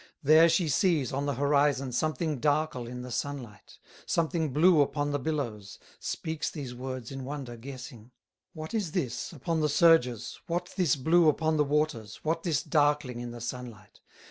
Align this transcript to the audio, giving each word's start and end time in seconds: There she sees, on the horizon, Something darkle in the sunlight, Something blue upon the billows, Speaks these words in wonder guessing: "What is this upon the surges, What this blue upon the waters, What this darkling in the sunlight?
There 0.23 0.49
she 0.49 0.67
sees, 0.67 1.13
on 1.13 1.27
the 1.27 1.35
horizon, 1.35 1.91
Something 1.91 2.39
darkle 2.41 2.87
in 2.87 3.03
the 3.03 3.11
sunlight, 3.11 3.77
Something 4.07 4.51
blue 4.51 4.81
upon 4.81 5.11
the 5.11 5.19
billows, 5.19 5.77
Speaks 5.99 6.49
these 6.49 6.73
words 6.73 7.11
in 7.11 7.23
wonder 7.23 7.55
guessing: 7.55 8.09
"What 8.53 8.73
is 8.73 8.93
this 8.93 9.31
upon 9.31 9.59
the 9.61 9.69
surges, 9.69 10.39
What 10.47 10.73
this 10.75 10.95
blue 10.95 11.29
upon 11.29 11.57
the 11.57 11.63
waters, 11.63 12.19
What 12.23 12.41
this 12.41 12.63
darkling 12.63 13.19
in 13.19 13.29
the 13.29 13.41
sunlight? 13.41 14.01